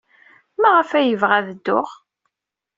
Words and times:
Maɣef 0.61 0.89
ay 0.93 1.07
yebɣa 1.07 1.33
ad 1.39 1.47
dduɣ? 1.51 1.89